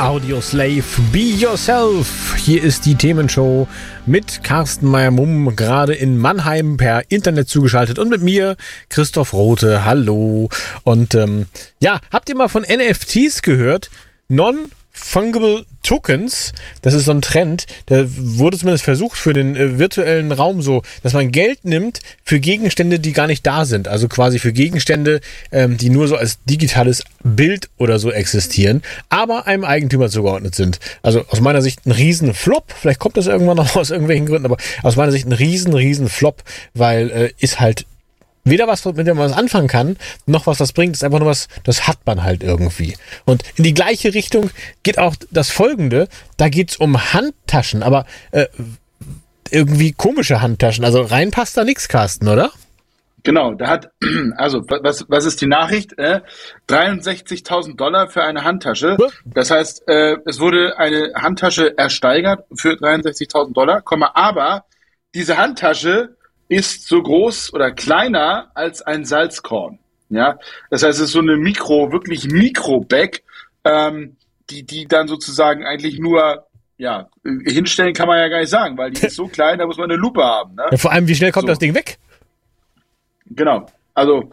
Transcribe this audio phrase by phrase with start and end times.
[0.00, 0.82] Audio Slave,
[1.12, 2.34] be yourself.
[2.34, 3.68] Hier ist die Themenshow
[4.06, 8.56] mit Carsten Meyer-Mumm, gerade in Mannheim per Internet zugeschaltet und mit mir,
[8.88, 9.84] Christoph Rote.
[9.84, 10.48] Hallo.
[10.84, 11.46] Und ähm,
[11.80, 13.90] ja, habt ihr mal von NFTs gehört?
[14.28, 19.78] Non Fungible Tokens, das ist so ein Trend, da wurde zumindest versucht für den äh,
[19.78, 23.88] virtuellen Raum so, dass man Geld nimmt für Gegenstände, die gar nicht da sind.
[23.88, 25.20] Also quasi für Gegenstände,
[25.52, 30.80] ähm, die nur so als digitales Bild oder so existieren, aber einem Eigentümer zugeordnet sind.
[31.02, 32.74] Also aus meiner Sicht ein riesen Flop.
[32.78, 36.08] Vielleicht kommt das irgendwann noch aus irgendwelchen Gründen, aber aus meiner Sicht ein riesen, riesen
[36.08, 36.42] Flop,
[36.74, 37.86] weil äh, ist halt
[38.44, 39.96] weder was, mit dem man was anfangen kann,
[40.26, 40.94] noch was das bringt.
[40.94, 42.96] ist einfach nur was, das hat man halt irgendwie.
[43.24, 44.50] Und in die gleiche Richtung
[44.82, 46.08] geht auch das folgende.
[46.36, 48.46] Da geht's um Handtaschen, aber äh,
[49.50, 50.84] irgendwie komische Handtaschen.
[50.84, 52.50] Also rein passt da nichts, Carsten, oder?
[53.22, 53.90] Genau, da hat,
[54.36, 55.98] also was, was ist die Nachricht?
[55.98, 56.20] Äh,
[56.68, 58.96] 63.000 Dollar für eine Handtasche.
[59.24, 63.82] Das heißt, äh, es wurde eine Handtasche ersteigert für 63.000 Dollar,
[64.14, 64.64] aber
[65.14, 66.16] diese Handtasche
[66.50, 69.78] ist so groß oder kleiner als ein Salzkorn.
[70.10, 70.38] Ja,
[70.68, 73.22] das heißt, es ist so eine Mikro, wirklich Mikro-Bag,
[73.64, 74.16] ähm,
[74.50, 77.08] die, die dann sozusagen eigentlich nur ja,
[77.44, 79.90] hinstellen kann man ja gar nicht sagen, weil die ist so klein, da muss man
[79.90, 80.56] eine Lupe haben.
[80.56, 80.64] Ne?
[80.72, 81.48] Ja, vor allem, wie schnell kommt so.
[81.48, 81.98] das Ding weg?
[83.26, 83.66] Genau.
[83.94, 84.32] Also,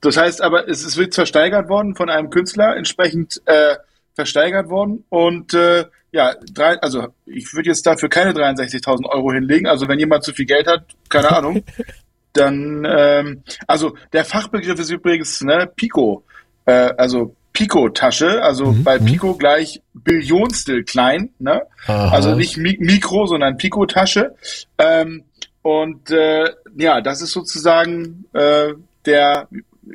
[0.00, 3.76] das heißt aber, es, es wird versteigert worden von einem Künstler, entsprechend äh,
[4.14, 9.66] versteigert worden und äh, ja, drei, also ich würde jetzt dafür keine 63.000 Euro hinlegen.
[9.66, 11.62] Also wenn jemand zu viel Geld hat, keine Ahnung,
[12.32, 16.24] dann, ähm, also der Fachbegriff ist übrigens ne, Pico,
[16.66, 18.84] äh, also Pico-Tasche, also mhm.
[18.84, 19.04] bei mhm.
[19.06, 21.62] Pico gleich Billionstel klein, ne?
[21.86, 24.36] also nicht Mi Mikro, sondern Pico-Tasche.
[24.78, 25.24] Ähm,
[25.62, 26.44] und äh,
[26.76, 28.74] ja, das ist sozusagen äh,
[29.06, 29.48] der,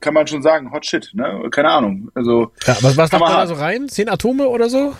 [0.00, 1.48] kann man schon sagen, Hot Shit, ne?
[1.50, 2.10] Keine Ahnung.
[2.14, 3.88] Also ja, was, was macht man da so rein?
[3.88, 4.94] Zehn Atome oder so?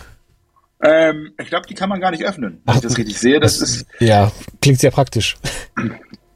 [0.83, 3.39] Ähm, ich glaube, die kann man gar nicht öffnen, wenn ich das richtig sehe.
[3.39, 4.31] Das, das ist ja
[4.61, 5.37] klingt sehr praktisch.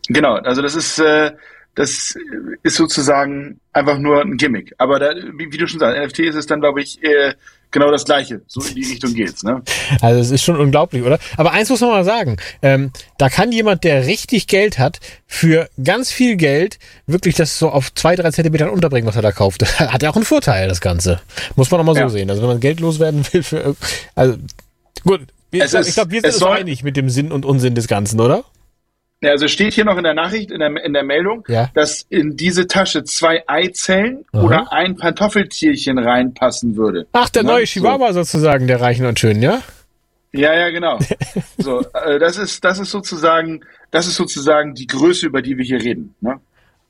[0.07, 1.31] Genau, also das ist äh,
[1.75, 2.15] das
[2.63, 4.73] ist sozusagen einfach nur ein Gimmick.
[4.77, 7.33] Aber da, wie, wie du schon sagst, NFT ist es dann, glaube ich, äh,
[7.69, 8.41] genau das Gleiche.
[8.47, 9.43] So in die Richtung geht's.
[9.43, 9.61] Ne?
[10.01, 11.19] Also es ist schon unglaublich, oder?
[11.35, 15.69] Aber eins muss man mal sagen: ähm, Da kann jemand, der richtig Geld hat, für
[15.83, 19.79] ganz viel Geld wirklich das so auf zwei, drei Zentimetern unterbringen, was er da kauft.
[19.79, 21.19] hat ja auch einen Vorteil, das Ganze.
[21.55, 22.09] Muss man auch mal so ja.
[22.09, 22.29] sehen.
[22.29, 23.75] Also wenn man Geld loswerden will für,
[24.15, 24.37] also
[25.03, 25.21] gut.
[25.51, 28.43] Wir, ich glaube, wir sind uns einig mit dem Sinn und Unsinn des Ganzen, oder?
[29.21, 31.69] Ja, also steht hier noch in der Nachricht, in der, in der Meldung, ja.
[31.73, 34.43] dass in diese Tasche zwei Eizellen Aha.
[34.43, 37.07] oder ein Pantoffeltierchen reinpassen würde.
[37.13, 38.23] Ach, der Na, neue Chihuahua so.
[38.23, 39.61] sozusagen, der Reichen und Schönen, ja?
[40.33, 40.99] Ja, ja, genau.
[41.57, 45.63] so, äh, das ist, das ist sozusagen, das ist sozusagen die Größe, über die wir
[45.63, 46.13] hier reden.
[46.19, 46.39] Ne?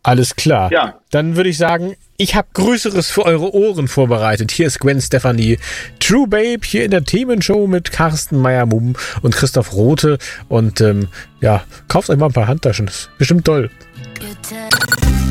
[0.06, 0.72] Alles klar.
[0.72, 1.00] Ja.
[1.10, 4.52] Dann würde ich sagen, ich habe Größeres für eure Ohren vorbereitet.
[4.52, 5.58] Hier ist Gwen Stefanie,
[6.00, 8.94] True Babe, hier in der Themenshow mit Carsten Meyer-Mumm
[9.24, 10.20] und Christoph Rote.
[10.48, 11.08] Und ähm,
[11.42, 12.86] ja, kauft euch mal ein paar Handtaschen.
[12.86, 13.72] Das ist bestimmt toll.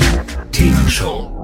[0.53, 1.43] Themenshow.